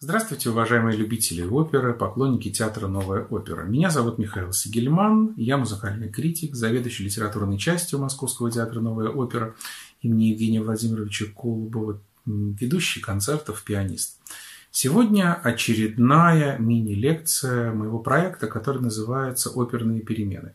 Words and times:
Здравствуйте, 0.00 0.50
уважаемые 0.50 0.96
любители 0.96 1.42
оперы, 1.42 1.92
поклонники 1.92 2.52
театра 2.52 2.86
«Новая 2.86 3.24
опера». 3.24 3.64
Меня 3.64 3.90
зовут 3.90 4.16
Михаил 4.16 4.52
Сигельман, 4.52 5.34
я 5.36 5.56
музыкальный 5.56 6.08
критик, 6.08 6.54
заведующий 6.54 7.02
литературной 7.02 7.58
частью 7.58 7.98
Московского 7.98 8.48
театра 8.48 8.78
«Новая 8.78 9.08
опера» 9.08 9.56
имени 10.00 10.26
Евгения 10.26 10.62
Владимировича 10.62 11.24
Колубова, 11.36 12.00
ведущий 12.26 13.00
концертов, 13.00 13.64
пианист. 13.64 14.20
Сегодня 14.70 15.34
очередная 15.34 16.58
мини-лекция 16.58 17.72
моего 17.72 17.98
проекта, 17.98 18.46
который 18.46 18.80
называется 18.80 19.50
«Оперные 19.50 20.00
перемены». 20.00 20.52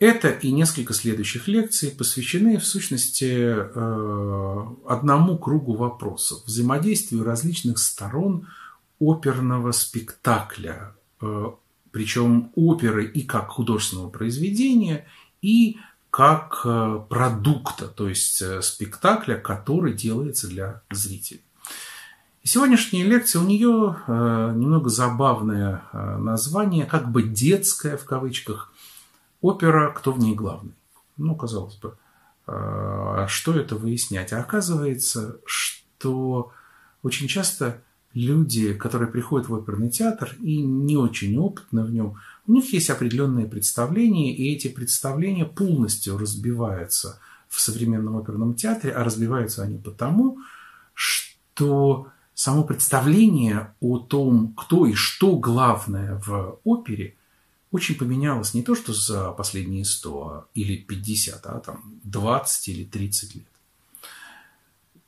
Это 0.00 0.28
и 0.28 0.50
несколько 0.50 0.92
следующих 0.92 1.46
лекций 1.46 1.92
посвящены, 1.92 2.58
в 2.58 2.66
сущности, 2.66 3.26
э, 3.28 4.66
одному 4.88 5.38
кругу 5.38 5.76
вопросов– 5.76 6.42
взаимодействию 6.46 7.22
различных 7.22 7.78
сторон– 7.78 8.48
оперного 9.02 9.72
спектакля, 9.72 10.94
э, 11.20 11.50
причем 11.90 12.52
оперы 12.54 13.04
и 13.04 13.22
как 13.22 13.48
художественного 13.48 14.10
произведения, 14.10 15.06
и 15.40 15.78
как 16.10 16.60
э, 16.64 17.00
продукта, 17.08 17.88
то 17.88 18.08
есть 18.08 18.40
э, 18.42 18.62
спектакля, 18.62 19.36
который 19.36 19.92
делается 19.92 20.46
для 20.46 20.82
зрителей. 20.90 21.42
сегодняшняя 22.44 23.04
лекция, 23.04 23.42
у 23.42 23.44
нее 23.44 23.96
немного 24.06 24.88
забавное 24.88 25.82
название, 25.92 26.86
как 26.86 27.10
бы 27.10 27.22
детское 27.22 27.96
в 27.96 28.04
кавычках, 28.04 28.72
опера 29.40 29.92
«Кто 29.92 30.12
в 30.12 30.18
ней 30.18 30.34
главный?». 30.34 30.74
Ну, 31.16 31.34
казалось 31.34 31.76
бы, 31.76 31.96
что 33.28 33.52
это 33.54 33.76
выяснять? 33.76 34.32
А 34.32 34.40
оказывается, 34.40 35.38
что 35.46 36.52
очень 37.02 37.28
часто 37.28 37.80
люди, 38.14 38.74
которые 38.74 39.10
приходят 39.10 39.48
в 39.48 39.54
оперный 39.54 39.90
театр 39.90 40.36
и 40.40 40.60
не 40.62 40.96
очень 40.96 41.36
опытны 41.38 41.84
в 41.84 41.92
нем, 41.92 42.16
у 42.46 42.52
них 42.52 42.72
есть 42.72 42.90
определенные 42.90 43.46
представления, 43.46 44.34
и 44.34 44.52
эти 44.54 44.68
представления 44.68 45.44
полностью 45.44 46.18
разбиваются 46.18 47.20
в 47.48 47.60
современном 47.60 48.16
оперном 48.16 48.54
театре, 48.54 48.92
а 48.92 49.04
разбиваются 49.04 49.62
они 49.62 49.78
потому, 49.78 50.38
что 50.94 52.08
само 52.34 52.64
представление 52.64 53.74
о 53.80 53.98
том, 53.98 54.54
кто 54.54 54.86
и 54.86 54.94
что 54.94 55.36
главное 55.36 56.20
в 56.26 56.58
опере, 56.64 57.16
очень 57.70 57.96
поменялось 57.96 58.52
не 58.52 58.62
то, 58.62 58.74
что 58.74 58.92
за 58.92 59.30
последние 59.32 59.84
100 59.84 60.48
или 60.54 60.76
50, 60.76 61.46
а 61.46 61.60
там 61.60 62.00
20 62.04 62.68
или 62.68 62.84
30 62.84 63.34
лет. 63.36 63.44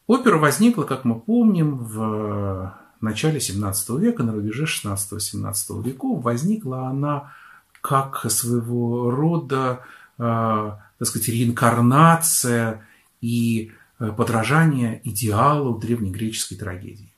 Опера 0.07 0.39
возникла, 0.39 0.85
как 0.85 1.05
мы 1.05 1.21
помним, 1.21 1.77
в 1.79 2.75
начале 3.05 3.41
17 3.41 3.91
века, 4.01 4.23
на 4.23 4.33
рубеже 4.33 4.65
16-17 4.65 5.83
веков, 5.83 6.23
возникла 6.23 6.89
она 6.89 7.33
как 7.81 8.31
своего 8.31 9.11
рода, 9.11 9.81
э, 10.19 10.23
так 10.23 11.09
сказать, 11.09 11.29
реинкарнация 11.29 12.87
и 13.21 13.73
э, 13.99 14.11
подражание 14.11 15.01
идеалу 15.05 15.79
древнегреческой 15.79 16.57
трагедии. 16.57 17.13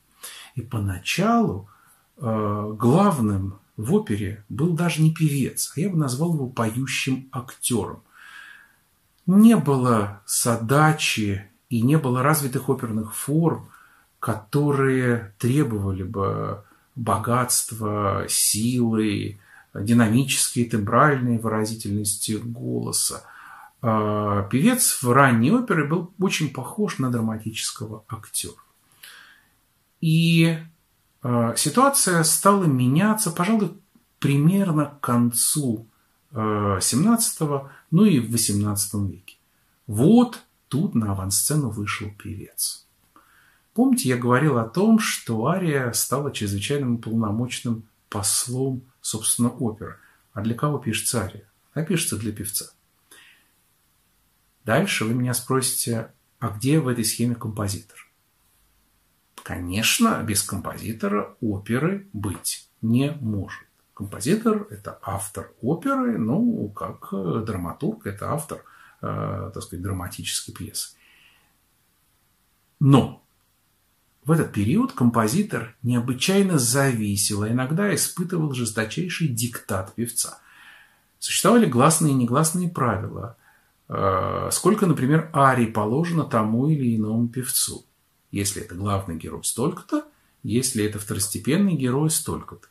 И 0.57 0.63
поначалу 0.63 1.69
э, 2.17 2.75
главным 2.79 3.59
в 3.77 3.95
опере 3.95 4.45
был 4.49 4.73
даже 4.73 5.03
не 5.03 5.13
певец, 5.13 5.73
а 5.77 5.81
я 5.81 5.91
бы 5.91 5.97
назвал 5.97 6.35
его 6.35 6.49
поющим 6.49 7.29
актером. 7.31 8.03
Не 9.27 9.57
было 9.57 10.23
задачи 10.27 11.47
и 11.69 11.83
не 11.83 11.97
было 11.99 12.23
развитых 12.23 12.69
оперных 12.69 13.15
форм, 13.15 13.69
которые 14.21 15.35
требовали 15.39 16.03
бы 16.03 16.65
богатства, 16.95 18.25
силы, 18.29 19.39
динамической 19.75 20.65
тембральной 20.65 21.39
выразительности 21.39 22.33
голоса. 22.33 23.25
А, 23.83 24.43
певец 24.45 25.03
в 25.03 25.13
ранней 25.13 25.53
опере 25.53 25.85
был 25.85 26.13
очень 26.19 26.53
похож 26.53 26.99
на 26.99 27.11
драматического 27.11 28.05
актера. 28.09 28.57
И 30.01 30.59
а, 31.23 31.55
ситуация 31.57 32.23
стала 32.25 32.65
меняться, 32.65 33.31
пожалуй, 33.31 33.73
примерно 34.19 34.87
к 34.87 35.01
концу 35.01 35.87
17 36.33 37.37
а, 37.43 37.71
ну 37.91 38.05
и 38.05 38.19
в 38.19 38.31
18 38.31 38.95
веке. 39.11 39.37
Вот 39.87 40.43
тут 40.69 40.95
на 40.95 41.13
авансцену 41.13 41.71
вышел 41.71 42.11
певец. 42.19 42.86
Помните, 43.77 44.09
я 44.09 44.17
говорил 44.17 44.57
о 44.57 44.65
том, 44.65 44.99
что 44.99 45.49
Ария 45.49 45.93
стала 45.93 46.33
чрезвычайным 46.33 46.97
полномочным 46.97 47.87
послом, 48.09 48.81
собственно, 49.03 49.51
оперы. 49.51 49.99
А 50.33 50.41
для 50.41 50.55
кого 50.55 50.79
пишется 50.79 51.21
Ария? 51.21 51.47
Она 51.75 51.85
пишется 51.85 52.17
для 52.17 52.33
певца. 52.33 52.65
Дальше 54.65 55.05
вы 55.05 55.13
меня 55.13 55.35
спросите, 55.35 56.11
а 56.39 56.49
где 56.49 56.81
в 56.81 56.89
этой 56.89 57.05
схеме 57.05 57.35
композитор? 57.35 57.99
Конечно, 59.43 60.23
без 60.23 60.43
композитора 60.43 61.37
оперы 61.43 62.09
быть 62.15 62.71
не 62.81 63.11
может. 63.21 63.67
Композитор– 63.93 64.69
это 64.71 64.99
автор 65.03 65.53
оперы, 65.61 66.17
ну, 66.17 66.71
как 66.71 67.11
драматург– 67.13 68.07
это 68.09 68.33
автор, 68.33 68.65
э, 69.03 69.51
так 69.53 69.63
сказать, 69.63 69.83
драматической 69.83 70.55
пьесы. 70.55 70.97
Но 72.81 73.26
в 74.27 74.33
этот 74.33 74.53
период 74.53 74.93
композитор 74.93 75.77
необычайно 75.85 76.59
зависел, 76.59 77.43
а 77.45 77.49
иногда 77.49 77.95
испытывал 77.95 78.53
жесточайший 78.53 79.29
диктат 79.29 79.95
певца. 79.95 80.41
Существовали 81.21 81.67
гласные 81.67 82.13
и 82.13 82.17
негласные 82.17 82.69
правила. 82.69 83.37
Э, 83.89 84.49
сколько, 84.51 84.87
например, 84.87 85.31
арий 85.33 85.69
положено 85.69 86.25
тому 86.25 86.69
или 86.69 86.97
иному 86.97 87.29
певцу. 87.29 87.85
Если 88.33 88.63
это 88.63 88.75
главный 88.75 89.17
герой 89.17 89.45
столько-то, 89.45 90.05
если 90.43 90.85
это 90.85 90.99
второстепенный 90.99 91.77
герой 91.77 92.11
столько-то. 92.11 92.67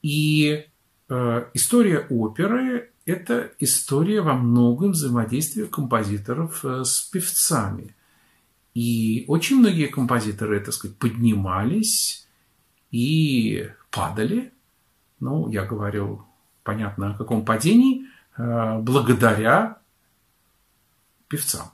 И 0.00 0.64
э, 1.10 1.44
история 1.52 2.06
оперы– 2.08 2.90
это 3.04 3.52
история 3.58 4.22
во 4.22 4.32
многом 4.32 4.92
взаимодействия 4.92 5.66
композиторов 5.66 6.64
э, 6.64 6.82
с 6.82 7.02
певцами– 7.02 7.94
и 8.74 9.24
очень 9.28 9.60
многие 9.60 9.86
композиторы, 9.86 10.60
так 10.60 10.74
сказать, 10.74 10.96
поднимались 10.98 12.26
и 12.90 13.70
падали. 13.90 14.52
Ну, 15.20 15.48
я 15.48 15.64
говорю, 15.64 16.24
понятно, 16.64 17.12
о 17.12 17.14
каком 17.16 17.44
падении, 17.44 18.06
э, 18.36 18.78
благодаря 18.80 19.78
певцам. 21.28 21.70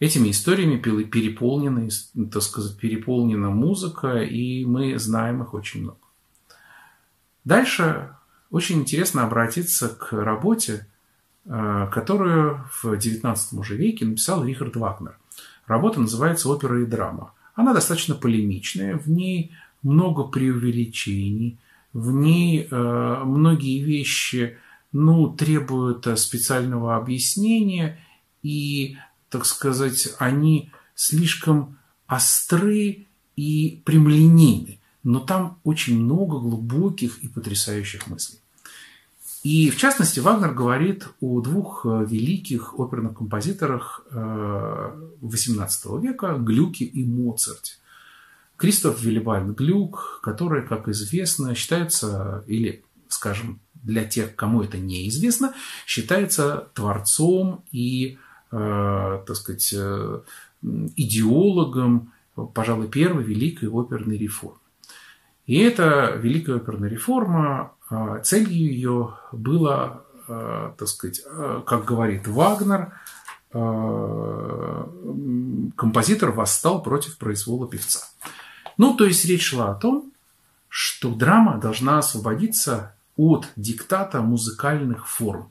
Этими 0.00 0.30
историями 0.30 0.78
переполнена, 0.78 1.88
так 2.32 2.42
сказать, 2.42 2.76
переполнена 2.78 3.50
музыка, 3.50 4.22
и 4.22 4.64
мы 4.64 4.98
знаем 4.98 5.42
их 5.42 5.54
очень 5.54 5.82
много. 5.82 6.00
Дальше 7.44 8.16
очень 8.50 8.80
интересно 8.80 9.24
обратиться 9.24 9.88
к 9.88 10.12
работе 10.12 10.86
которую 11.50 12.64
в 12.72 12.84
XIX 12.84 13.36
уже 13.52 13.76
веке 13.76 14.04
написал 14.04 14.44
Рихард 14.44 14.76
Вагнер. 14.76 15.18
Работа 15.66 16.00
называется 16.00 16.48
«Опера 16.48 16.80
и 16.80 16.86
драма». 16.86 17.32
Она 17.54 17.74
достаточно 17.74 18.14
полемичная, 18.14 18.96
в 18.96 19.10
ней 19.10 19.52
много 19.82 20.24
преувеличений, 20.24 21.58
в 21.92 22.12
ней 22.12 22.68
э, 22.70 23.22
многие 23.24 23.82
вещи 23.82 24.58
ну, 24.92 25.28
требуют 25.28 26.06
э, 26.06 26.16
специального 26.16 26.96
объяснения, 26.96 27.98
и, 28.42 28.96
так 29.28 29.44
сказать, 29.44 30.08
они 30.18 30.70
слишком 30.94 31.78
остры 32.06 33.06
и 33.36 33.82
прямолинейны. 33.84 34.78
Но 35.02 35.20
там 35.20 35.58
очень 35.64 36.02
много 36.02 36.38
глубоких 36.38 37.18
и 37.22 37.28
потрясающих 37.28 38.06
мыслей. 38.06 38.38
И 39.42 39.70
в 39.70 39.76
частности, 39.78 40.20
Вагнер 40.20 40.52
говорит 40.52 41.08
о 41.20 41.40
двух 41.40 41.86
э, 41.86 42.04
великих 42.06 42.78
оперных 42.78 43.16
композиторах 43.16 44.04
XVIII 44.12 45.68
э, 45.98 46.00
века– 46.02 46.36
Глюке 46.38 46.84
и 46.84 47.06
Моцарте. 47.06 47.72
Кристоф 48.58 49.02
Виллибальд 49.02 49.56
Глюк, 49.56 50.20
который, 50.22 50.62
как 50.62 50.88
известно, 50.88 51.54
считается, 51.54 52.44
или, 52.46 52.84
скажем, 53.08 53.60
для 53.82 54.04
тех, 54.04 54.36
кому 54.36 54.62
это 54.62 54.76
неизвестно, 54.76 55.54
считается 55.86 56.68
творцом 56.74 57.64
и, 57.72 58.18
э, 58.52 59.22
так 59.26 59.36
сказать, 59.36 59.72
э, 59.74 60.20
идеологом, 60.62 62.12
пожалуй, 62.54 62.88
первой 62.88 63.24
великой 63.24 63.70
оперной 63.70 64.18
реформы. 64.18 64.58
И 65.50 65.58
эта 65.58 66.12
великая 66.12 66.58
оперная 66.58 66.88
реформа 66.88 67.72
а, 67.88 68.20
целью 68.20 68.52
ее 68.52 69.18
было, 69.32 70.04
а, 70.28 70.76
так 70.78 70.86
сказать, 70.86 71.22
а, 71.26 71.62
как 71.62 71.84
говорит 71.84 72.28
Вагнер, 72.28 72.92
композитор 75.74 76.30
восстал 76.30 76.84
против 76.84 77.18
произвола 77.18 77.66
певца. 77.68 77.98
Ну, 78.78 78.94
то 78.94 79.04
есть 79.04 79.24
речь 79.24 79.42
шла 79.42 79.72
о 79.72 79.74
том, 79.74 80.12
что 80.68 81.12
драма 81.12 81.58
должна 81.58 81.98
освободиться 81.98 82.94
от 83.16 83.48
диктата 83.56 84.20
музыкальных 84.20 85.08
форм. 85.08 85.50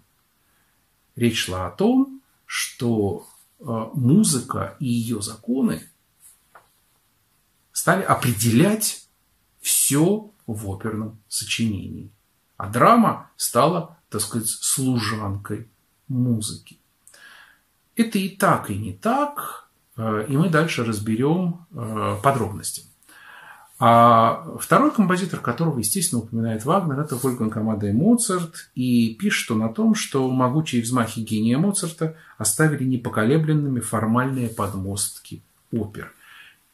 Речь 1.18 1.44
шла 1.44 1.68
о 1.68 1.72
том, 1.72 2.22
что 2.46 3.28
музыка 3.60 4.78
и 4.80 4.86
ее 4.88 5.22
законы 5.22 5.84
стали 7.74 8.04
определять 8.04 9.09
все 9.62 10.32
в 10.48 10.72
оперном 10.72 11.20
сочинении. 11.28 12.12
А 12.58 12.68
драма 12.68 13.30
стала, 13.38 13.98
так 14.10 14.22
сказать, 14.22 14.50
служанкой 14.50 15.68
музыки. 16.08 16.78
Это 17.96 18.18
и 18.18 18.30
так, 18.30 18.70
и 18.70 18.78
не 18.78 18.94
так, 18.94 19.70
э, 19.98 20.26
и 20.30 20.38
мы 20.38 20.50
дальше 20.50 20.84
разберем 20.84 21.66
э, 21.72 22.18
подробности. 22.24 22.84
А 23.82 24.58
второй 24.60 24.92
композитор, 24.92 25.40
которого, 25.40 25.80
естественно, 25.80 26.22
упоминает 26.22 26.66
Вагнер, 26.66 27.00
это 27.00 27.16
Вольфганг 27.16 27.56
Амадей 27.56 27.94
Моцарт, 27.94 28.72
и 28.76 29.16
пишет 29.16 29.52
он 29.52 29.64
о 29.64 29.70
том, 29.70 29.96
что 29.96 30.30
могучие 30.30 30.82
взмахи 30.82 31.22
гения 31.22 31.58
Моцарта 31.58 32.18
оставили 32.38 32.84
непоколебленными 32.84 33.80
формальные 33.80 34.50
подмостки 34.50 35.42
опер. 35.72 36.12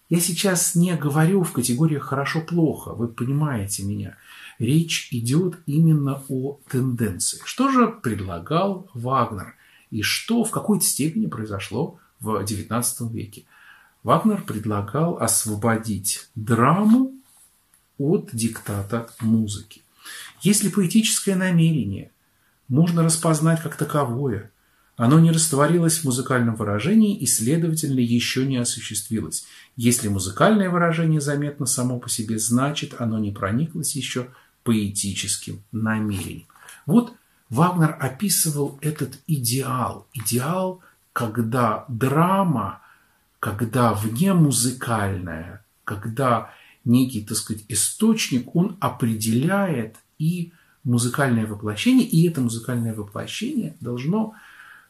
Я 0.10 0.20
сейчас 0.20 0.76
не 0.76 0.96
говорю 0.96 1.44
в 1.44 1.52
категориях 1.52 2.04
«хорошо-плохо», 2.04 2.94
вы 2.94 3.08
понимаете 3.08 3.84
меня. 3.84 4.18
Речь 4.60 5.10
идет 5.12 5.58
именно 5.66 6.24
о 6.30 6.60
тенденции. 6.70 7.40
Что 7.44 7.72
же 7.72 7.88
предлагал 7.88 8.88
Вагнер 8.94 9.56
и 9.90 10.04
что 10.04 10.44
в 10.44 10.52
какой-то 10.52 10.86
степени 10.86 11.26
произошло 11.26 11.98
в 12.20 12.44
XIX 12.44 12.84
веке? 13.12 13.46
Вагнер 14.04 14.44
предлагал 14.44 15.18
освободить 15.18 16.30
драму 16.36 17.12
от 17.98 18.30
диктата 18.32 19.10
музыки. 19.20 19.82
Если 20.42 20.70
поэтическое 20.70 21.36
намерение 21.36 22.12
можно 22.68 23.04
распознать 23.04 23.64
как 23.64 23.76
таковое, 23.76 24.52
оно 24.98 25.20
не 25.20 25.32
растворилось 25.32 26.00
в 26.00 26.06
музыкальном 26.06 26.56
выражении 26.56 27.18
и, 27.18 27.26
следовательно, 27.26 28.00
еще 28.00 28.46
не 28.46 28.58
осуществилось. 28.58 29.46
Если 29.76 30.08
музыкальное 30.08 30.70
выражение 30.70 31.22
заметно 31.22 31.66
само 31.66 32.00
по 32.00 32.10
себе, 32.10 32.40
значит, 32.40 32.96
оно 33.00 33.20
не 33.20 33.32
прониклось 33.32 33.96
еще 33.96 34.28
поэтическим 34.64 35.62
намерением. 35.72 36.48
Вот 36.86 37.14
Вагнер 37.50 37.96
описывал 38.00 38.80
этот 38.82 39.20
идеал. 39.28 40.08
Идеал, 40.14 40.82
когда 41.14 41.86
драма– 41.88 42.82
когда 43.46 43.94
вне 43.94 44.34
музыкальное, 44.34 45.64
когда 45.84 46.50
некий, 46.84 47.22
так 47.22 47.38
сказать, 47.38 47.64
источник, 47.68 48.56
он 48.56 48.76
определяет 48.80 49.98
и 50.18 50.52
музыкальное 50.84 51.46
воплощение, 51.46 52.08
и 52.08 52.28
это 52.28 52.42
музыкальное 52.42 52.96
воплощение 52.96 53.76
должно 53.82 54.34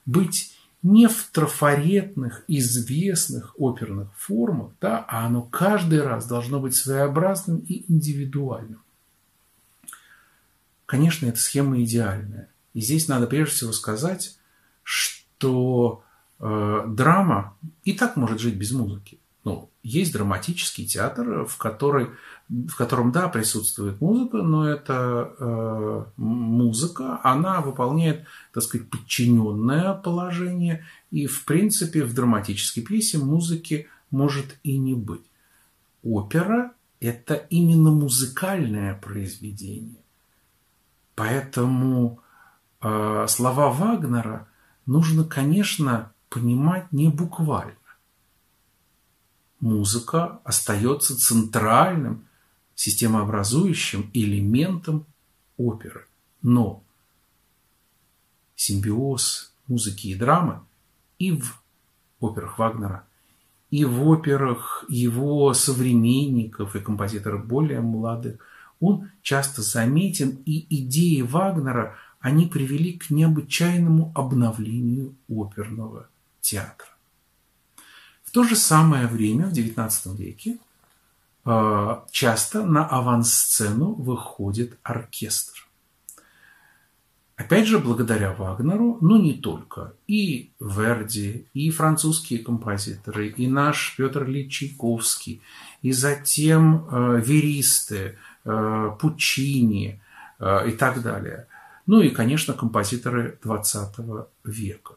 быть 0.06 0.56
не 0.84 1.08
в 1.08 1.30
трафаретных, 1.32 2.44
известных 2.48 3.56
оперных 3.60 4.16
формах, 4.16 4.72
да, 4.80 5.04
а 5.08 5.26
оно 5.26 5.42
каждый 5.42 6.02
раз 6.02 6.28
должно 6.28 6.60
быть 6.60 6.76
своеобразным 6.76 7.60
и 7.60 7.92
индивидуальным. 7.92 8.82
Конечно, 10.86 11.26
эта 11.26 11.40
схема 11.40 11.82
идеальная. 11.82 12.50
И 12.74 12.82
здесь 12.82 13.08
надо 13.08 13.26
прежде 13.26 13.56
всего 13.56 13.72
сказать, 13.72 14.38
что 14.84 16.04
Э, 16.38 16.84
драма 16.88 17.56
и 17.86 17.94
так 17.94 18.18
может 18.18 18.40
жить 18.40 18.56
без 18.56 18.72
музыки. 18.72 19.20
Ну, 19.46 19.70
есть 19.86 20.14
драматический 20.14 20.88
театр, 20.88 21.46
в, 21.46 21.58
который, 21.58 22.08
в 22.50 22.76
котором, 22.76 23.12
да, 23.12 23.30
присутствует 23.30 24.02
музыка, 24.02 24.38
но 24.38 24.68
эта 24.68 25.32
э, 25.38 26.06
музыка, 26.18 27.20
она 27.24 27.62
выполняет, 27.62 28.26
так 28.52 28.64
сказать, 28.64 28.90
подчиненное 28.90 29.94
положение, 29.94 30.84
и, 31.12 31.28
в 31.28 31.46
принципе, 31.46 32.04
в 32.04 32.16
драматической 32.16 32.82
пьесе 32.82 33.20
музыки 33.20 33.88
может 34.10 34.58
и 34.64 34.76
не 34.80 34.96
быть. 34.96 35.22
Опера– 36.04 36.72
это 37.00 37.36
именно 37.36 37.92
музыкальное 37.92 38.96
произведение. 38.96 40.02
Поэтому 41.14 42.22
э, 42.82 43.26
слова 43.30 43.70
Вагнера 43.70 44.48
нужно, 44.88 45.26
конечно, 45.26 46.12
понимать 46.30 46.92
не 46.92 47.10
буквально. 47.10 47.76
Музыка 49.60 50.40
остается 50.44 51.18
центральным 51.18 52.28
системообразующим 52.76 54.12
элементом 54.14 55.06
оперы. 55.58 56.06
Но 56.42 56.84
симбиоз 58.56 59.54
музыки 59.68 60.08
и 60.08 60.16
драмы 60.16 60.62
и 61.18 61.32
в 61.32 61.62
операх 62.20 62.60
Вагнера, 62.60 63.06
и 63.72 63.86
в 63.86 64.08
операх 64.08 64.86
его 64.90 65.54
современников 65.54 66.76
и 66.76 66.80
композиторов 66.80 67.46
более 67.46 67.82
молодых, 67.82 68.40
он 68.80 69.10
часто 69.22 69.62
заметен, 69.62 70.42
и 70.46 70.66
идеи 70.82 71.22
Вагнера, 71.22 71.96
они 72.20 72.46
привели 72.48 72.94
к 72.94 73.10
необычайному 73.10 74.12
обновлению 74.16 75.16
оперного 75.30 76.10
театра. 76.42 76.95
То 78.36 78.44
же 78.44 78.58
самое 78.58 79.08
время, 79.08 79.46
в 79.46 79.54
XIX 79.54 80.18
веке, 80.18 80.58
э, 81.46 81.96
часто 82.12 82.66
на 82.66 82.86
авансцену 82.86 83.94
выходит 83.94 84.78
оркестр. 84.84 85.66
Опять 87.38 87.66
же, 87.66 87.80
благодаря 87.80 88.34
Вагнеру, 88.34 88.98
но 89.00 89.18
не 89.18 89.36
только, 89.36 89.94
и 90.06 90.52
Верди, 90.60 91.48
и 91.54 91.70
французские 91.70 92.40
композиторы, 92.40 93.30
и 93.30 93.48
наш 93.48 93.96
Петр 93.96 94.26
Ильич 94.26 94.64
и 95.82 95.92
затем 95.94 96.90
э, 96.92 97.22
веристы, 97.22 98.18
э, 98.44 98.92
Пучини 99.00 100.02
э, 100.40 100.70
и 100.70 100.74
так 100.74 101.02
далее. 101.02 101.48
Ну 101.86 102.02
и, 102.02 102.10
конечно, 102.10 102.54
композиторы 102.54 103.40
XX 103.42 104.28
века. 104.44 104.96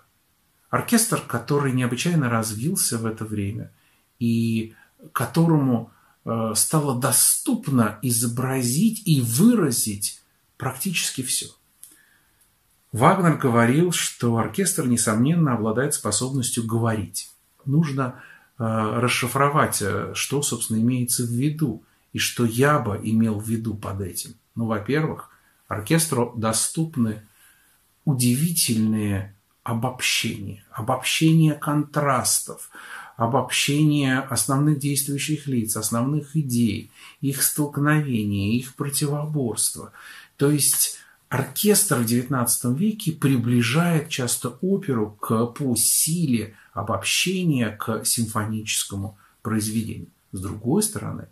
Оркестр, 0.70 1.22
который 1.26 1.72
необычайно 1.72 2.28
развился 2.28 2.98
в 2.98 3.06
это 3.06 3.24
время 3.24 3.72
и 4.18 4.74
которому 5.12 5.90
э, 6.24 6.52
стало 6.54 7.00
доступно 7.00 7.98
изобразить 8.02 9.02
и 9.06 9.20
выразить 9.20 10.20
практически 10.56 11.22
все. 11.22 11.46
Вагнер 12.92 13.36
говорил, 13.36 13.92
что 13.92 14.36
оркестр, 14.36 14.86
несомненно, 14.86 15.54
обладает 15.54 15.94
способностью 15.94 16.64
говорить. 16.66 17.30
Нужно 17.64 18.22
э, 18.58 18.64
расшифровать, 18.64 19.80
э, 19.82 20.12
что, 20.14 20.42
собственно, 20.42 20.78
имеется 20.78 21.22
в 21.22 21.30
виду, 21.30 21.82
и 22.12 22.18
что 22.18 22.44
я 22.44 22.78
бы 22.78 22.98
имел 23.02 23.38
в 23.38 23.48
виду 23.48 23.74
под 23.74 24.00
этим. 24.00 24.34
Ну, 24.54 24.66
во-первых, 24.66 25.30
оркестру 25.68 26.32
доступны 26.36 27.22
удивительные 28.04 29.36
обобщение, 29.68 30.64
обобщение 30.72 31.52
контрастов, 31.52 32.70
обобщение 33.18 34.20
основных 34.20 34.78
действующих 34.78 35.46
лиц, 35.46 35.76
основных 35.76 36.34
идей, 36.36 36.90
их 37.20 37.42
столкновения, 37.42 38.52
их 38.52 38.76
противоборства. 38.76 39.92
То 40.38 40.50
есть 40.50 40.96
оркестр 41.28 41.96
в 41.96 42.06
XIX 42.06 42.48
веке 42.74 43.12
приближает 43.12 44.08
часто 44.08 44.56
оперу 44.62 45.10
к, 45.10 45.44
по 45.48 45.76
силе 45.76 46.54
обобщения 46.72 47.68
к 47.68 48.06
симфоническому 48.06 49.18
произведению. 49.42 50.08
С 50.32 50.40
другой 50.40 50.82
стороны, 50.82 51.28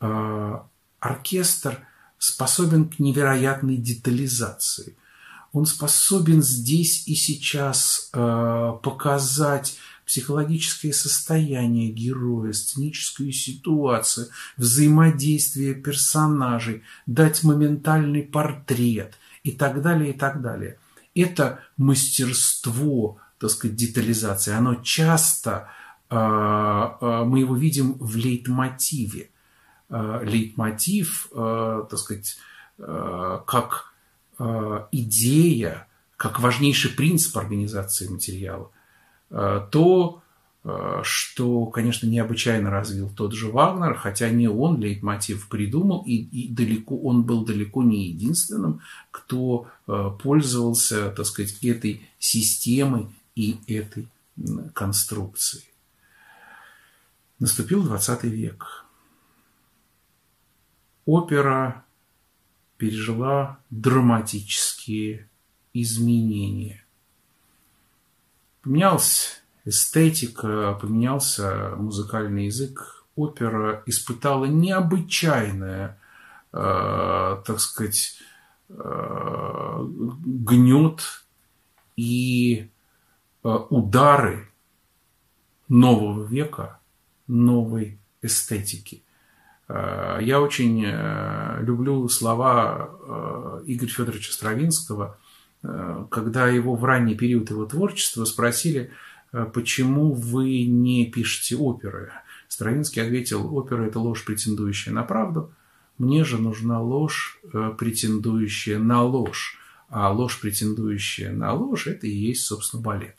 э, 0.00 0.58
оркестр 1.00 1.80
способен 2.16 2.88
к 2.88 2.98
невероятной 2.98 3.76
детализации– 3.76 4.96
он 5.52 5.66
способен 5.66 6.42
здесь 6.42 7.06
и 7.06 7.14
сейчас 7.14 8.10
э, 8.12 8.72
показать 8.82 9.78
психологическое 10.04 10.92
состояние 10.92 11.90
героя, 11.90 12.52
сценическую 12.52 13.32
ситуацию, 13.32 14.28
взаимодействие 14.56 15.74
персонажей, 15.74 16.82
дать 17.06 17.44
моментальный 17.44 18.22
портрет 18.22 19.14
и 19.42 19.52
так 19.52 19.82
далее, 19.82 20.10
и 20.10 20.18
так 20.18 20.40
далее. 20.40 20.78
Это 21.14 21.60
мастерство, 21.76 23.18
так 23.38 23.50
сказать, 23.50 23.76
детализации, 23.76 24.52
оно 24.52 24.76
часто, 24.76 25.70
э, 26.10 26.14
э, 26.16 27.24
мы 27.24 27.40
его 27.40 27.56
видим 27.56 27.94
в 27.94 28.16
лейтмотиве. 28.16 29.30
Лейтмотив, 29.90 31.30
так 31.32 31.98
сказать, 31.98 32.36
как 32.76 33.94
идея 34.38 35.88
как 36.18 36.40
важнейший 36.40 36.90
принцип 36.90 37.38
организации 37.38 38.08
материала, 38.08 38.72
э, 39.30 39.66
то 39.70 40.20
э, 40.64 41.00
что, 41.04 41.66
конечно, 41.66 42.08
необычайно 42.08 42.70
развил 42.70 43.08
тот 43.08 43.32
же 43.32 43.52
Вагнер, 43.52 43.94
хотя 43.94 44.28
не 44.28 44.48
он 44.48 44.80
лейтмотив 44.80 45.48
придумал, 45.48 46.02
и, 46.04 46.14
и 46.16 46.52
далеко, 46.52 46.98
он 46.98 47.22
был 47.22 47.44
далеко 47.44 47.84
не 47.84 48.08
единственным, 48.08 48.80
кто 49.12 49.68
э, 49.86 50.10
пользовался, 50.20 51.10
так 51.12 51.24
сказать, 51.24 51.62
этой 51.62 52.02
системой 52.18 53.06
и 53.36 53.60
этой 53.68 54.08
конструкцией. 54.74 55.70
Наступил 57.38 57.84
20 57.84 58.24
век. 58.24 58.84
Опера 61.06 61.84
пережила 62.78 63.58
драматические 63.70 65.28
изменения. 65.74 66.84
Поменялась 68.62 69.42
эстетика, 69.64 70.78
поменялся 70.80 71.74
музыкальный 71.76 72.46
язык. 72.46 73.04
Опера 73.16 73.82
испытала 73.86 74.44
необычайное, 74.44 75.98
э, 76.52 77.42
так 77.44 77.60
сказать, 77.60 78.18
э, 78.68 79.84
гнет 80.24 81.24
и 81.96 82.70
э, 83.42 83.48
удары 83.70 84.48
нового 85.68 86.24
века, 86.24 86.78
новой 87.26 87.98
эстетики. 88.22 89.02
Э, 89.68 90.18
я 90.20 90.40
очень 90.40 90.84
э, 90.84 91.62
люблю 91.62 92.08
слова 92.08 92.90
э, 92.90 93.62
Игоря 93.66 93.90
Федоровича 93.90 94.32
Стравинского, 94.32 95.18
когда 96.08 96.46
его 96.46 96.76
в 96.76 96.84
ранний 96.84 97.16
период 97.16 97.50
его 97.50 97.66
творчества 97.66 98.24
спросили, 98.24 98.92
почему 99.52 100.12
вы 100.12 100.62
не 100.66 101.10
пишете 101.10 101.56
оперы. 101.56 102.12
Стравинский 102.46 103.02
ответил, 103.02 103.52
опера– 103.56 103.82
это 103.88 103.98
ложь, 103.98 104.24
претендующая 104.24 104.92
на 104.92 105.02
правду. 105.02 105.52
Мне 105.98 106.22
же 106.22 106.38
нужна 106.38 106.80
ложь, 106.80 107.40
претендующая 107.76 108.78
на 108.78 109.02
ложь. 109.02 109.58
А 109.88 110.12
ложь, 110.12 110.40
претендующая 110.40 111.32
на 111.32 111.52
ложь– 111.52 111.86
это 111.88 112.06
и 112.06 112.14
есть, 112.14 112.44
собственно, 112.44 112.80
балет. 112.80 113.16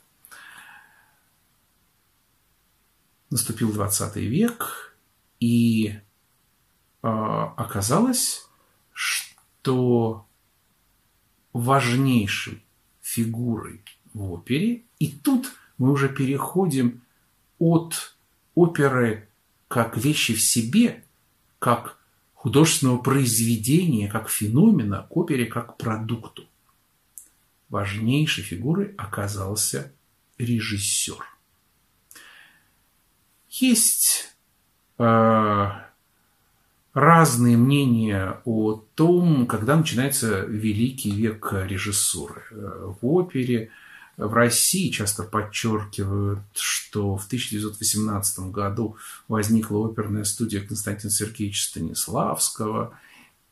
Наступил 3.32 3.74
20 3.74 4.15
век, 4.15 4.96
и 5.41 6.00
оказалось, 7.01 8.48
что 8.94 10.25
важнейшей 11.53 12.63
фигурой 13.01 13.84
в 14.13 14.32
опере, 14.34 14.84
и 15.00 15.10
тут 15.10 15.51
мы 15.77 15.91
уже 15.91 16.10
переходим 16.10 17.01
от 17.58 18.15
оперы 18.56 19.29
как 19.68 19.98
вещи 19.98 20.34
в 20.34 20.41
себе, 20.41 21.03
как 21.60 21.98
художественного 22.34 22.98
произведения, 22.98 24.10
как 24.10 24.29
феномена, 24.29 25.03
к 25.03 25.18
опере 25.18 25.46
как 25.46 25.77
продукту. 25.77 26.48
Важнейшей 27.70 28.44
фигурой 28.44 28.94
оказался 28.98 29.94
режиссер. 30.38 31.24
Есть 33.50 34.36
э, 34.98 35.72
разные 37.00 37.58
мнения 37.58 38.41
о 38.46 38.84
том, 38.96 39.48
когда 39.48 39.75
начинается 39.75 40.41
великий 40.41 41.12
век 41.12 41.53
режиссуры. 41.53 42.44
В 42.51 42.98
опере 43.01 43.70
в 44.18 44.34
России 44.34 44.89
часто 44.89 45.24
подчеркивают, 45.24 46.41
что 46.53 47.15
в 47.15 47.25
1918 47.27 48.51
году 48.51 48.98
возникла 49.29 49.88
оперная 49.88 50.25
студия 50.25 50.60
Константина 50.60 51.10
Сергеевича 51.10 51.70
Станиславского, 51.70 52.94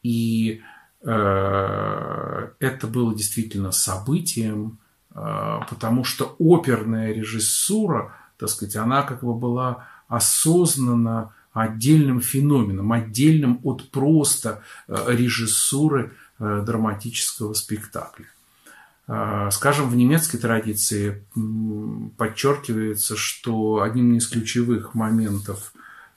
и 0.04 0.62
э, 1.04 2.50
это 2.60 2.88
было 2.88 3.16
действительно 3.16 3.72
событием, 3.72 4.80
э, 5.16 5.60
потому 5.70 6.04
что 6.04 6.36
оперная 6.38 7.14
режиссура, 7.14 8.14
так 8.38 8.50
сказать, 8.50 8.76
она 8.76 9.04
как 9.04 9.24
бы 9.24 9.34
была 9.34 9.88
осознанно 10.10 11.34
отдельным 11.58 12.22
феноменом, 12.22 12.92
отдельным 12.92 13.60
от 13.64 13.90
просто 13.90 14.62
э, 14.88 14.96
режиссуры 15.08 16.14
э, 16.40 16.64
драматического 16.66 17.54
спектакля. 17.54 18.28
Э, 19.08 19.50
скажем, 19.52 19.90
в 19.90 19.96
немецкой 19.96 20.38
традиции 20.38 21.26
подчеркивается, 22.18 23.16
что 23.16 23.82
одним 23.82 24.16
из 24.16 24.28
ключевых 24.28 24.94
моментов 24.94 25.74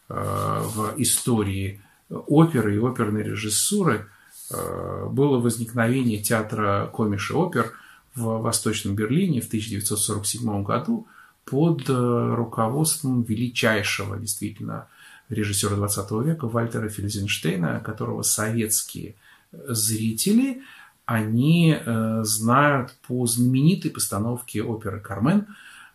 в 0.09 0.94
истории 0.97 1.80
оперы 2.09 2.75
и 2.75 2.78
оперной 2.80 3.23
режиссуры 3.23 4.09
было 4.50 5.38
возникновение 5.38 6.18
театра 6.18 6.90
комиша 6.92 7.37
опер 7.37 7.75
в 8.16 8.42
Восточном 8.42 8.97
Берлине 8.97 9.40
в 9.40 9.47
1947 9.47 10.64
году 10.64 11.06
под 11.44 11.88
руководством 11.88 13.23
величайшего 13.23 14.18
действительно 14.18 14.88
режиссера 15.30 15.76
20 15.76 16.10
века 16.25 16.49
Вальтера 16.49 16.88
Фельзенштейна, 16.88 17.80
которого 17.80 18.22
советские 18.22 19.14
зрители, 19.52 20.62
они 21.06 21.76
э, 21.76 22.20
знают 22.25 22.94
по 23.06 23.26
знаменитой 23.26 23.90
постановке 23.90 24.62
оперы 24.62 25.00
«Кармен» 25.00 25.46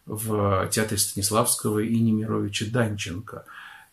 в 0.05 0.67
театре 0.71 0.97
Станиславского 0.97 1.79
и 1.79 1.99
Немировича 1.99 2.65
Данченко. 2.71 3.45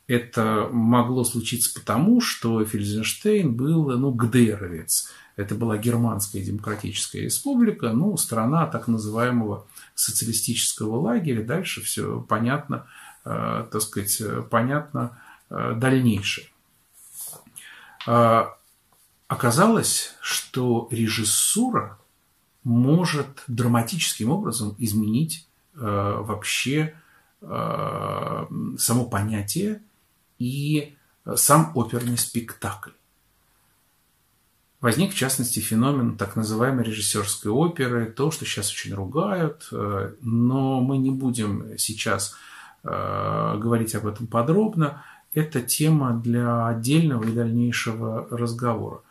Это 0.09 0.69
могло 0.73 1.25
случиться 1.25 1.73
потому, 1.79 2.21
что 2.21 2.65
Фельзенштейн 2.65 3.55
был 3.55 3.97
ну, 3.97 4.11
гдеровец. 4.11 5.13
Это 5.37 5.55
была 5.55 5.79
Германская 5.79 6.43
демократическая 6.43 7.21
республика, 7.21 7.93
ну, 7.93 8.17
страна 8.17 8.67
так 8.67 8.89
называемого 8.89 9.67
социалистического 9.95 10.97
лагеря. 10.97 11.45
Дальше 11.45 11.83
все 11.83 12.21
понятно, 12.29 12.87
э, 13.25 13.67
так 13.71 13.81
сказать, 13.81 14.21
понятно, 14.51 15.13
Э, 15.13 15.32
дальнейшее. 15.53 16.47
А, 18.07 18.57
оказалось, 19.29 20.15
что 20.21 20.89
режиссура 20.91 21.99
может 22.65 23.43
драматическим 23.49 24.31
образом 24.31 24.75
изменить 24.79 25.49
э, 25.75 25.79
вообще 25.81 26.95
э, 27.41 28.47
само 28.79 29.05
понятие 29.07 29.83
и 30.39 30.95
сам 31.35 31.73
оперный 31.75 32.19
спектакль. 32.19 32.91
Возник, 34.81 35.13
в 35.13 35.17
частности, 35.17 35.61
феномен 35.61 36.17
так 36.17 36.37
называемой 36.37 36.85
режиссерской 36.85 37.51
оперы, 37.51 38.07
то, 38.07 38.31
что 38.31 38.45
сейчас 38.45 38.71
очень 38.71 38.95
ругают, 38.95 39.69
но 39.71 40.81
мы 40.81 40.99
не 40.99 41.13
будем 41.13 41.79
сейчас 41.79 42.35
говорить 42.83 43.95
об 43.95 44.09
этом 44.09 44.27
подробно 44.27 45.05
это 45.35 45.63
тема 45.63 46.13
для 46.15 46.67
отдельного 46.67 47.25
и 47.25 47.33
дальнейшего 47.33 48.29
разговора. 48.31 49.03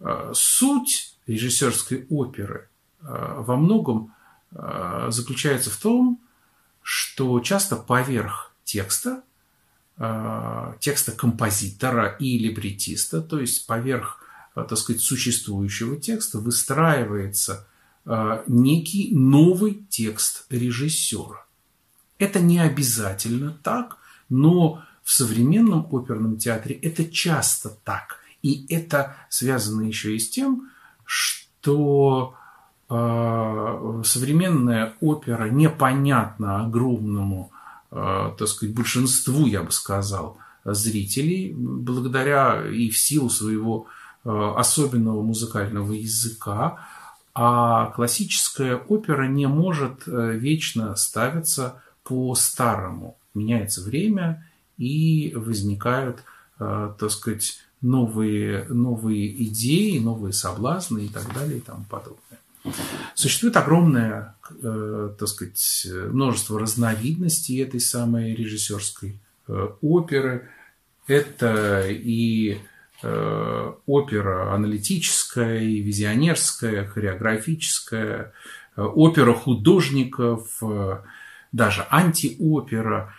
Э, 0.00 0.32
суть 0.34 1.16
режиссерской 1.26 2.06
оперы 2.10 2.68
э, 3.02 3.34
во 3.38 3.56
многом 3.56 4.14
э, 4.52 5.06
заключается 5.10 5.70
в 5.70 5.76
том, 5.76 6.20
что 6.82 7.40
часто 7.40 7.76
поверх 7.76 8.52
текста, 8.64 9.22
текста 10.80 11.12
композитора 11.12 12.16
и 12.18 12.36
либретиста, 12.36 13.22
то 13.22 13.38
есть 13.38 13.66
поверх, 13.66 14.18
так 14.54 14.76
сказать, 14.76 15.00
существующего 15.00 15.96
текста 15.96 16.38
выстраивается 16.38 17.66
некий 18.48 19.14
новый 19.14 19.86
текст 19.88 20.46
режиссера. 20.50 21.46
Это 22.18 22.40
не 22.40 22.58
обязательно 22.58 23.56
так, 23.62 23.98
но 24.28 24.82
в 25.04 25.12
современном 25.12 25.86
оперном 25.92 26.38
театре 26.38 26.74
это 26.76 27.04
часто 27.04 27.68
так. 27.84 28.18
И 28.42 28.66
это 28.74 29.16
связано 29.28 29.82
еще 29.82 30.16
и 30.16 30.18
с 30.18 30.28
тем, 30.30 30.70
что 31.04 32.34
э, 32.88 34.02
современная 34.04 34.94
опера 35.00 35.48
непонятна 35.50 36.64
огромному, 36.64 37.52
э, 37.90 38.32
так 38.36 38.48
сказать, 38.48 38.74
большинству, 38.74 39.46
я 39.46 39.62
бы 39.62 39.70
сказал, 39.70 40.38
зрителей, 40.64 41.54
благодаря 41.54 42.66
и 42.66 42.88
в 42.88 42.98
силу 42.98 43.28
своего 43.28 43.86
э, 44.24 44.52
особенного 44.56 45.22
музыкального 45.22 45.92
языка, 45.92 46.78
а 47.34 47.86
классическая 47.86 48.76
опера 48.76 49.26
не 49.26 49.46
может 49.46 50.06
э, 50.06 50.36
вечно 50.36 50.94
ставиться 50.96 51.82
по-старому. 52.04 53.18
Меняется 53.34 53.82
время, 53.82 54.48
и 54.78 55.32
возникают, 55.34 56.22
э, 56.58 56.92
так 56.98 57.10
сказать, 57.10 57.58
новые, 57.80 58.64
новые 58.64 59.44
идеи, 59.44 59.98
новые 59.98 60.32
соблазны 60.32 61.04
и 61.04 61.08
так 61.08 61.32
далее 61.34 61.58
и 61.58 61.60
тому 61.60 61.84
подобное. 61.88 62.40
Существует 63.14 63.56
огромное, 63.56 64.36
э, 64.62 65.14
так 65.18 65.28
сказать, 65.28 65.86
множество 66.10 66.58
разновидностей 66.58 67.62
этой 67.62 67.80
самой 67.80 68.34
режиссерской 68.34 69.20
э, 69.48 69.68
оперы. 69.82 70.48
Это 71.06 71.86
и 71.88 72.58
опера 73.86 74.54
аналитическая, 74.54 75.58
и 75.58 75.80
визионерская, 75.80 76.86
хореографическая, 76.86 78.32
опера 78.76 79.34
художников, 79.34 80.62
даже 81.52 81.86
антиопера. 81.90 83.12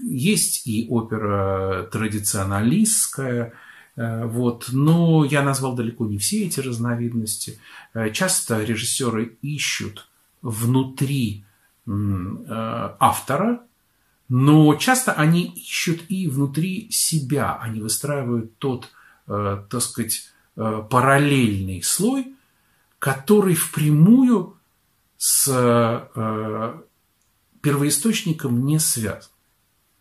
Есть 0.00 0.66
и 0.66 0.86
опера 0.88 1.88
традиционалистская– 1.90 3.52
Э, 3.98 4.26
вот. 4.26 4.68
Но 4.72 5.24
я 5.24 5.42
назвал 5.42 5.74
далеко 5.74 6.06
не 6.06 6.18
все 6.18 6.46
эти 6.46 6.60
разновидности. 6.60 7.58
Э, 7.94 8.10
часто 8.10 8.62
режиссеры 8.62 9.36
ищут 9.42 10.08
внутри 10.40 11.44
э, 11.86 11.90
автора, 13.00 13.60
но 14.28 14.74
часто 14.76 15.12
они 15.12 15.46
ищут 15.46 16.02
и 16.08 16.28
внутри 16.28 16.88
себя. 16.90 17.58
Они 17.60 17.80
выстраивают 17.80 18.58
тот, 18.58 18.90
так 19.26 19.80
сказать, 19.80 20.30
параллельный 20.54 21.82
слой, 21.82 22.34
который 22.98 23.54
впрямую 23.54 24.58
с 25.16 25.46
первоисточником 27.62 28.66
не 28.66 28.78
связан. 28.78 29.30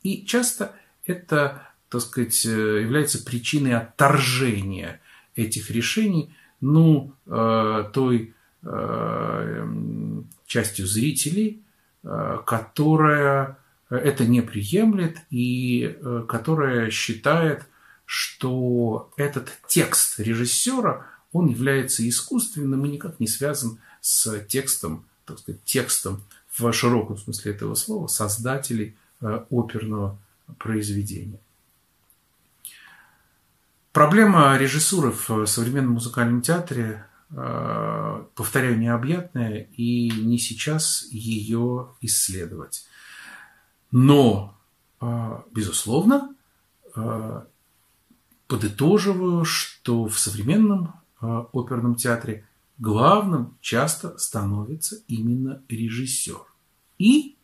И 0.03 0.25
часто 0.25 0.73
это 1.05 1.67
так 1.89 2.01
сказать, 2.01 2.45
э, 2.45 2.81
является 2.81 3.23
причиной 3.23 3.75
отторжения 3.75 4.99
этих 5.35 5.69
решений, 5.71 6.35
ну, 6.59 7.13
э, 7.25 7.89
той 7.93 8.33
э, 8.63 9.67
частью 10.45 10.87
зрителей, 10.87 11.61
которая 12.45 13.57
это 13.89 14.25
не 14.25 14.41
приемлет 14.41 15.17
и 15.29 15.97
которая 16.27 16.89
считает, 16.89 17.65
что 18.05 19.11
этот 19.17 19.51
текст 19.67 20.19
режиссера, 20.19 21.05
он 21.33 21.47
является 21.47 22.07
искусственным 22.07 22.85
и 22.85 22.89
никак 22.89 23.19
не 23.19 23.27
связан 23.27 23.79
с 23.99 24.39
текстом, 24.45 25.05
так 25.25 25.39
сказать, 25.39 25.63
текстом 25.65 26.23
в 26.53 26.71
широком 26.71 27.17
смысле 27.17 27.51
этого 27.51 27.75
слова 27.75 28.07
создателей 28.07 28.95
оперного 29.21 30.17
произведения. 30.57 31.39
Проблема 33.97 34.55
режиссуры 34.57 35.11
в 35.11 35.47
современном 35.47 35.93
музыкальном 35.93 36.43
театре, 36.43 37.07
э, 37.31 38.23
повторяю, 38.35 38.77
необъятная, 38.77 39.67
и 39.75 40.11
не 40.11 40.37
сейчас 40.37 41.07
ее 41.09 41.89
исследовать. 42.01 42.85
Но, 43.91 44.55
э, 45.01 45.41
безусловно, 45.51 46.35
э, 46.95 47.41
подытоживаю, 48.47 49.45
что 49.45 50.05
в 50.05 50.19
современном 50.19 50.93
оперном 51.19 51.95
театре 51.95 52.45
главным 52.77 53.57
часто 53.61 54.15
становится 54.19 54.97
именно 55.07 55.63
режиссер. 55.69 56.45
И 56.99 57.36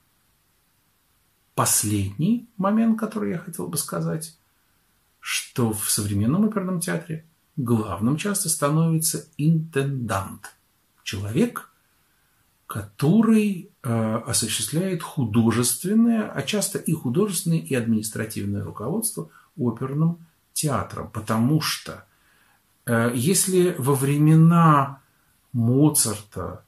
последний 1.56 2.48
момент, 2.58 3.00
который 3.00 3.32
я 3.32 3.38
хотел 3.38 3.68
бы 3.68 3.78
сказать, 3.78 4.38
что 5.20 5.72
в 5.72 5.90
современном 5.90 6.46
оперном 6.46 6.80
театре 6.80 7.26
главным 7.56 8.18
часто 8.18 8.50
становится 8.50 9.26
интендант. 9.38 10.54
Человек, 11.04 11.70
который 12.68 13.70
э, 13.84 14.16
осуществляет 14.26 15.04
художественное, 15.04 16.28
а 16.30 16.42
часто 16.42 16.80
и 16.80 16.94
художественное, 16.94 17.60
и 17.60 17.76
административное 17.76 18.64
руководство 18.64 19.30
оперным 19.58 20.26
театром. 20.54 21.10
Потому 21.12 21.62
что 21.62 22.06
э, 22.86 23.12
если 23.14 23.76
во 23.78 23.94
времена 23.94 25.02
Моцарта 25.52 26.64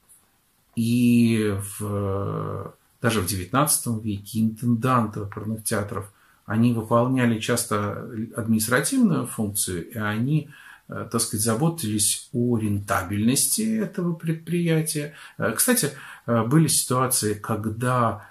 и 0.75 1.57
в, 1.79 2.75
даже 3.01 3.21
в 3.21 3.25
XIX 3.25 4.01
веке 4.01 4.39
интенданты 4.39 5.21
оперных 5.21 5.63
театров 5.63 6.11
они 6.45 6.73
выполняли 6.73 7.39
часто 7.39 8.07
административную 8.35 9.25
функцию, 9.25 9.89
и 9.89 9.97
они, 9.97 10.49
э, 10.87 11.07
так 11.11 11.21
сказать, 11.21 11.43
заботились 11.43 12.29
о 12.33 12.57
рентабельности 12.57 13.79
этого 13.79 14.13
предприятия. 14.13 15.15
Э, 15.37 15.51
кстати, 15.53 15.91
э, 16.27 16.43
были 16.43 16.67
ситуации, 16.67 17.33
когда 17.33 18.27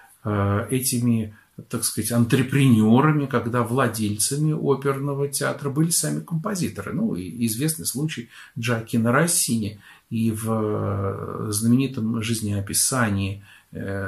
этими 0.70 1.36
так 1.68 1.84
сказать, 1.84 2.12
антрепренерами, 2.12 3.26
когда 3.26 3.62
владельцами 3.62 4.52
оперного 4.52 5.28
театра 5.28 5.68
были 5.68 5.90
сами 5.90 6.20
композиторы. 6.20 6.94
Ну, 6.94 7.14
и 7.14 7.46
известный 7.46 7.84
случай 7.84 8.30
Джакина 8.58 9.12
Россини. 9.12 9.80
И 10.08 10.30
в 10.30 11.52
знаменитом 11.52 12.22
жизнеописании 12.22 13.44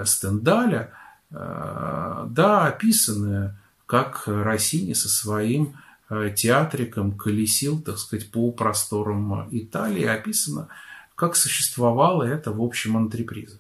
Стендаля, 0.04 0.92
да, 1.30 2.66
описаны 2.66 3.54
как 3.86 4.24
Россини 4.26 4.92
со 4.92 5.08
своим 5.08 5.76
э, 6.10 6.32
театриком 6.36 7.16
колесил, 7.16 7.80
так 7.80 7.98
сказать, 7.98 8.30
по 8.30 8.50
просторам 8.50 9.48
Италии, 9.52 10.04
описано, 10.04 10.68
как 11.14 11.36
существовала 11.36 12.24
это, 12.24 12.52
в 12.52 12.60
общем, 12.62 12.96
антреприза. 12.96 13.58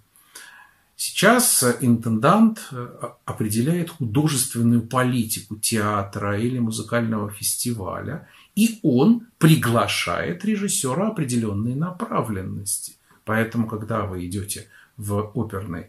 Сейчас 0.96 1.62
интендант 1.80 2.68
э, 2.72 2.88
определяет 3.24 3.90
художественную 3.90 4.82
политику 4.82 5.56
театра 5.56 6.38
или 6.38 6.58
музыкального 6.58 7.30
фестиваля, 7.30 8.28
и 8.56 8.80
он 8.82 9.28
приглашает 9.38 10.44
режиссера 10.44 11.08
определенной 11.08 11.74
направленности. 11.74 12.94
Поэтому, 13.24 13.68
когда 13.68 14.06
вы 14.06 14.26
идете 14.26 14.68
в 14.96 15.30
оперный 15.34 15.82
э, 15.82 15.88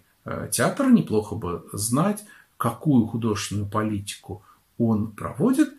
театр, 0.52 0.90
неплохо 0.90 1.36
бы 1.36 1.68
знать, 1.74 2.24
какую 2.58 3.06
художественную 3.08 3.70
политику 3.70 4.44
он 4.78 5.12
проводит 5.12 5.70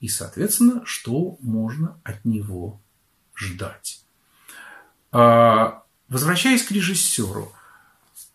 и, 0.00 0.08
соответственно, 0.08 0.82
что 0.84 1.36
можно 1.40 1.98
от 2.04 2.24
него 2.24 2.80
ждать. 3.34 4.04
А, 5.10 5.82
возвращаясь 6.08 6.62
к 6.62 6.70
режиссеру, 6.70 7.52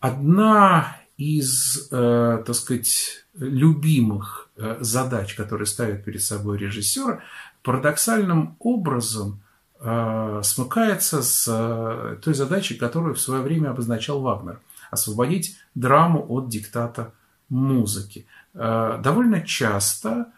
одна 0.00 0.96
из, 1.16 1.88
э, 1.90 2.42
так 2.44 2.54
сказать, 2.54 3.24
любимых 3.34 4.50
э, 4.56 4.78
задач, 4.80 5.34
которые 5.34 5.66
ставит 5.66 6.04
перед 6.04 6.22
собой 6.22 6.58
режиссер, 6.58 7.22
парадоксальным 7.62 8.56
образом 8.58 9.40
э, 9.80 10.40
смыкается 10.42 11.22
с 11.22 12.18
той 12.22 12.34
задачей, 12.34 12.74
которую 12.74 13.14
в 13.14 13.20
свое 13.20 13.42
время 13.42 13.70
обозначал 13.70 14.20
Вагнер– 14.20 14.60
освободить 14.94 15.56
драму 15.74 16.24
от 16.28 16.48
диктата 16.48 17.12
музыки. 17.48 18.26
Э, 18.54 18.98
довольно 19.02 19.42
часто 19.42 20.32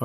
э, 0.00 0.04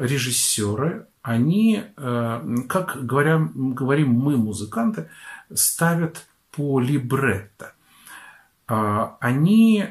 режиссеры, 0.00 1.06
они, 1.22 1.84
э, 1.96 2.46
как 2.68 3.04
говоря, 3.04 3.48
говорим 3.54 4.12
мы, 4.12 4.36
музыканты, 4.36 5.08
ставят 5.52 6.26
по 6.52 6.80
либретто. 6.80 7.72
Они 8.66 9.84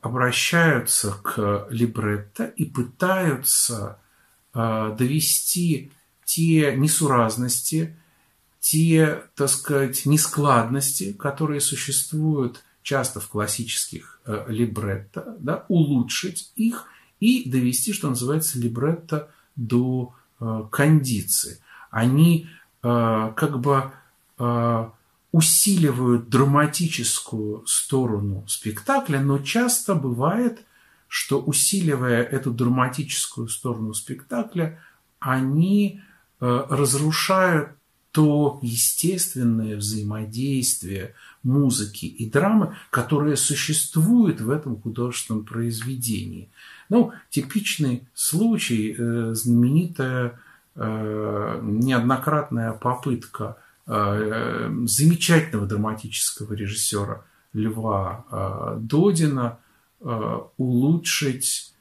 обращаются 0.00 1.12
к 1.22 1.66
либретто 1.68 2.44
и 2.44 2.64
пытаются 2.64 3.98
довести 4.54 5.92
те 6.24 6.74
несуразности, 6.74 7.98
те, 8.60 9.24
так 9.34 9.50
сказать, 9.50 10.06
нескладности, 10.06 11.12
которые 11.12 11.60
существуют 11.60 12.64
часто 12.84 13.18
в 13.18 13.28
классических 13.28 14.20
э, 14.26 14.44
либретто, 14.46 15.36
да, 15.40 15.64
улучшить 15.68 16.52
их 16.54 16.86
и 17.18 17.48
довести, 17.48 17.92
что 17.92 18.10
называется, 18.10 18.58
либретто 18.58 19.30
до 19.56 20.14
э, 20.38 20.62
кондиции. 20.70 21.58
Они 21.90 22.46
э, 22.82 23.32
как 23.34 23.58
бы 23.58 23.90
э, 24.38 24.88
усиливают 25.32 26.28
драматическую 26.28 27.66
сторону 27.66 28.44
спектакля, 28.46 29.20
но 29.20 29.38
часто 29.38 29.94
бывает, 29.94 30.60
что 31.08 31.40
усиливая 31.40 32.22
эту 32.22 32.50
драматическую 32.50 33.48
сторону 33.48 33.94
спектакля, 33.94 34.78
они 35.20 36.02
э, 36.40 36.66
разрушают 36.68 37.70
то 38.12 38.60
естественное 38.62 39.76
взаимодействие 39.76 41.14
музыки 41.44 42.06
и 42.06 42.28
драмы, 42.28 42.74
которое 42.90 43.36
существует 43.36 44.40
в 44.40 44.50
этом 44.50 44.80
художественном 44.80 45.44
произведении. 45.44 46.48
Ну, 46.88 47.12
типичный 47.30 48.08
случай, 48.14 48.96
э, 48.96 49.34
знаменитая 49.34 50.40
э, 50.74 51.60
неоднократная 51.62 52.72
попытка 52.72 53.56
замечательного 53.86 55.66
драматического 55.66 56.54
режиссера 56.54 57.22
Льва 57.52 58.74
Додина 58.80 59.58
улучшить, 60.56 61.74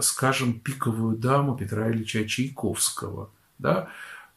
скажем, 0.00 0.58
пиковую 0.60 1.18
даму 1.18 1.54
Петра 1.54 1.90
Ильича 1.90 2.24
Чайковского. 2.26 3.28
Да? 3.58 3.90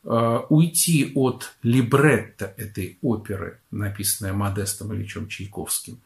Уйти 0.06 1.12
от 1.16 1.56
либретто 1.64 2.54
этой 2.58 3.00
оперы, 3.02 3.60
написанной 3.72 4.34
Модестом 4.34 4.94
Ильичем 4.94 5.28
Чайковским, 5.28 6.00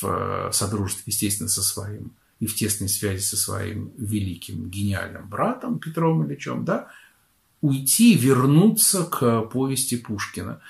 в 0.00 0.50
содружестве, 0.52 1.04
естественно, 1.06 1.50
со 1.50 1.62
своим 1.62 2.12
и 2.40 2.46
в 2.46 2.56
тесной 2.56 2.88
связи 2.88 3.22
со 3.22 3.36
своим 3.36 3.92
великим 3.96 4.68
гениальным 4.68 5.28
братом 5.28 5.78
Петром 5.78 6.26
Ильичем, 6.26 6.64
да, 6.64 6.88
уйти, 7.60 8.14
вернуться 8.14 9.04
к 9.04 9.42
повести 9.42 9.96
Пушкина. 9.96 10.60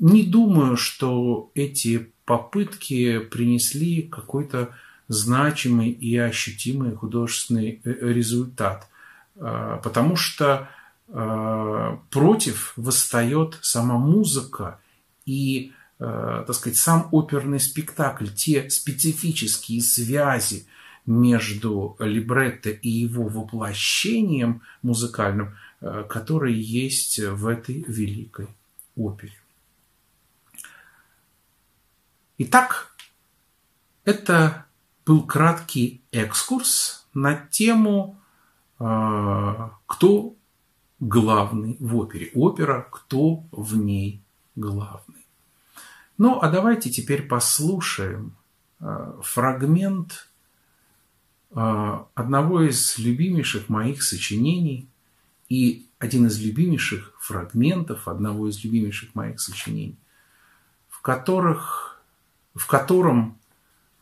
Не 0.00 0.24
думаю, 0.24 0.76
что 0.76 1.52
эти 1.54 2.10
попытки 2.24 3.20
принесли 3.20 4.02
какой-то 4.02 4.74
значимый 5.06 5.90
и 5.90 6.16
ощутимый 6.16 6.96
художественный 6.96 7.80
э, 7.84 8.12
результат, 8.12 8.88
потому 9.36 10.16
что 10.16 10.68
против 11.08 12.72
восстает 12.76 13.58
сама 13.62 13.96
музыка 13.96 14.80
и, 15.24 15.72
а, 16.00 16.42
так 16.44 16.56
сказать, 16.56 16.78
сам 16.78 17.08
оперный 17.12 17.60
спектакль, 17.60 18.26
те 18.26 18.68
специфические 18.70 19.82
связи 19.82 20.66
между 21.06 21.96
либретто 22.00 22.70
и 22.70 22.88
его 22.88 23.28
воплощением 23.28 24.62
музыкальным– 24.82 25.54
Э, 25.80 26.04
которые 26.08 26.58
есть 26.58 27.18
в 27.18 27.46
этой 27.46 27.82
великой 27.86 28.48
опере. 28.96 29.38
Итак, 32.38 32.96
это 34.04 34.66
был 35.04 35.26
краткий 35.26 36.02
экскурс 36.12 37.06
на 37.12 37.34
тему, 37.34 38.18
э, 38.78 39.68
кто 39.84 40.35
главный 41.00 41.76
в 41.80 41.96
опере. 41.96 42.30
Опера, 42.34 42.86
кто 42.90 43.44
в 43.50 43.76
ней 43.76 44.22
главный. 44.54 45.26
Ну, 46.18 46.40
а 46.40 46.50
давайте 46.50 46.90
теперь 46.90 47.22
послушаем 47.22 48.34
э, 48.80 49.20
фрагмент 49.22 50.28
одного 51.52 52.62
из 52.62 52.98
любимейших 52.98 53.70
моих 53.70 54.02
сочинений– 54.02 54.88
и 55.48 55.88
один 55.98 56.26
из 56.26 56.40
любимейших 56.40 57.14
фрагментов, 57.20 58.08
одного 58.08 58.48
из 58.48 58.62
любимейших 58.64 59.14
моих 59.14 59.40
сочинений, 59.40 59.98
в, 60.88 61.00
которых, 61.00 62.02
в 62.54 62.66
котором 62.66 63.38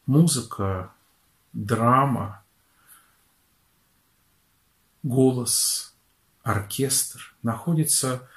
музыка, 0.07 0.93
драма, 1.53 2.43
голос, 5.03 5.94
оркестр 6.45 7.35
находится 7.43 8.29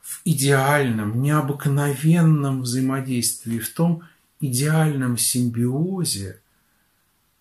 в 0.00 0.20
идеальном, 0.24 1.22
необыкновенном 1.22 2.62
взаимодействии, 2.62 3.58
в 3.58 3.72
том 3.72 4.02
идеальном 4.40 5.16
симбиозе, 5.16 6.40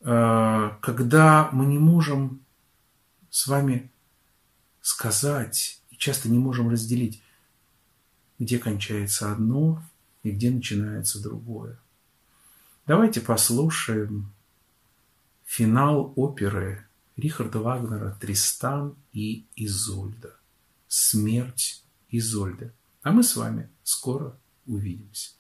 э, 0.01 0.71
когда 0.81 1.49
мы 1.51 1.65
не 1.65 1.79
можем 1.79 2.41
с 3.29 3.47
вами 3.47 3.89
сказать, 4.81 5.81
и 5.89 5.95
часто 5.97 6.29
не 6.29 6.37
можем 6.37 6.69
разделить, 6.69 7.23
где 8.37 8.59
кончается 8.59 9.31
одно 9.31 9.81
и 10.23 10.31
где 10.31 10.51
начинается 10.51 11.23
другое. 11.23 11.79
Давайте 12.85 13.21
послушаем 13.21 14.33
финал 15.45 16.11
оперы 16.17 16.85
Рихарда 17.15 17.59
Вагнера 17.59 18.17
«Тристан 18.19 18.95
и 19.11 19.47
Изольда». 19.55 20.35
Смерть 20.87 21.85
Изольды. 22.09 22.73
А 23.01 23.11
мы 23.11 23.23
с 23.23 23.35
вами 23.35 23.69
скоро 23.83 24.39
увидимся. 24.65 25.31